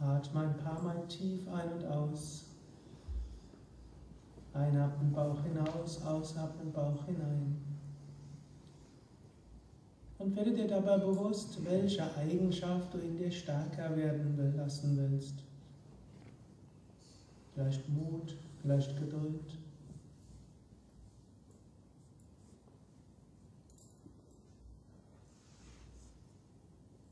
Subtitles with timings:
[0.00, 2.47] Atme ein paar Mal tief ein und aus.
[4.58, 7.56] Einatmen, Bauch hinaus, ausatmen, Bauch hinein.
[10.18, 15.44] Und werde dir dabei bewusst, welche Eigenschaft du in dir stärker werden lassen willst.
[17.54, 19.56] Vielleicht Mut, vielleicht Geduld.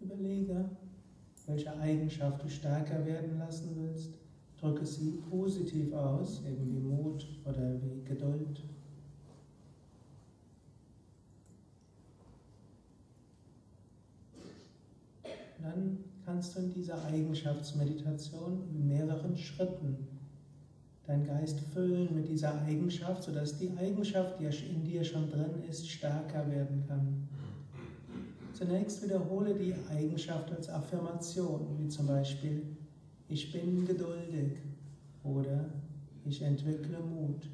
[0.00, 0.70] Überlege,
[1.46, 4.25] welche Eigenschaft du stärker werden lassen willst.
[4.66, 8.64] Drücke sie positiv aus, eben wie Mut oder wie Geduld.
[15.62, 20.08] Dann kannst du in dieser Eigenschaftsmeditation in mehreren Schritten
[21.06, 25.88] deinen Geist füllen mit dieser Eigenschaft, sodass die Eigenschaft, die in dir schon drin ist,
[25.88, 27.28] stärker werden kann.
[28.52, 32.64] Zunächst wiederhole die Eigenschaft als Affirmation, wie zum Beispiel
[33.28, 34.58] ich bin geduldig
[35.24, 35.70] oder
[36.24, 37.48] ich entwickle Mut.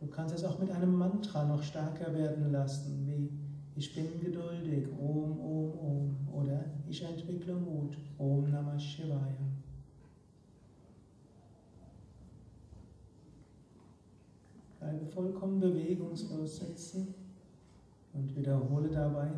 [0.00, 3.30] Du kannst es auch mit einem Mantra noch stärker werden lassen, wie
[3.78, 9.46] ich bin geduldig, Om, Om, Om oder ich entwickle Mut, Om Namah Shivaya.
[14.78, 17.14] Bleibe vollkommen bewegungslos sitzen
[18.12, 19.30] und wiederhole dabei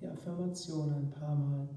[0.00, 1.68] die Affirmation ein paar Mal.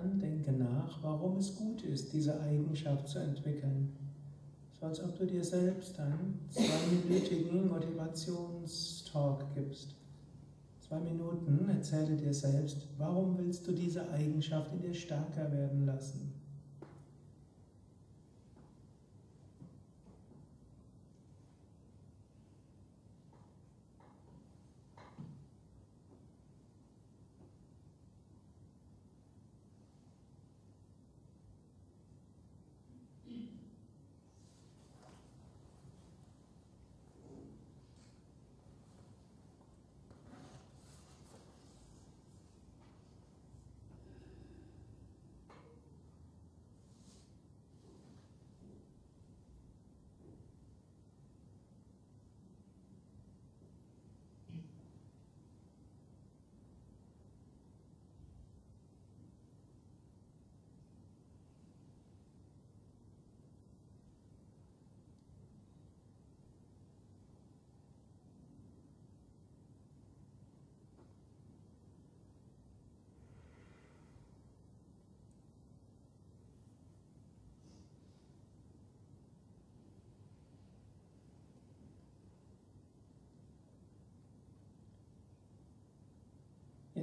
[0.00, 3.92] Dann denke nach, warum es gut ist, diese Eigenschaft zu entwickeln.
[4.78, 9.96] So als ob du dir selbst einen zweiminütigen Motivationstalk gibst.
[10.78, 16.32] Zwei Minuten erzähle dir selbst, warum willst du diese Eigenschaft in dir stärker werden lassen.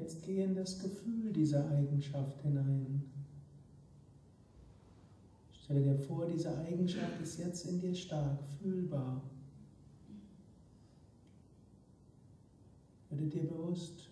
[0.05, 3.01] Jetzt geh in das Gefühl dieser Eigenschaft hinein.
[5.51, 9.19] Stelle dir vor, diese Eigenschaft ist jetzt in dir stark fühlbar.
[13.09, 14.09] Werde dir bewusst,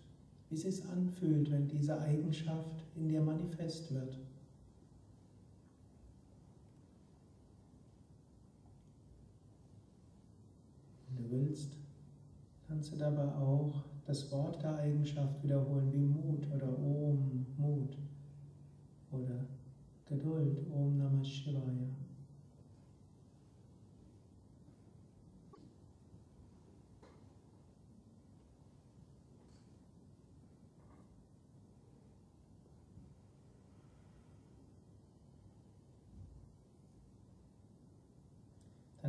[0.50, 4.18] wie es sich anfühlt, wenn diese Eigenschaft in dir manifest wird.
[11.10, 11.83] Wenn du willst,
[12.74, 17.96] kannst du dabei auch das Wort der Eigenschaft wiederholen wie Mut oder Om, Mut
[19.12, 19.46] oder
[20.06, 20.58] Geduld.
[20.72, 22.03] Om Namah Shivaya.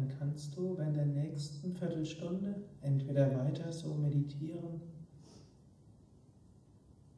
[0.04, 4.80] Dann kannst du bei der nächsten Viertelstunde entweder weiter so meditieren,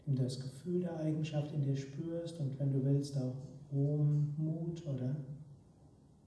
[0.07, 3.37] indem du das Gefühl der Eigenschaft in dir spürst und wenn du willst auch
[3.73, 5.17] Om Mut oder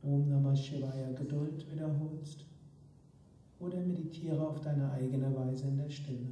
[0.03, 2.45] Om Namah Shivaya Geduld wiederholst
[3.59, 6.27] oder meditiere auf deine eigene Weise in der Stille.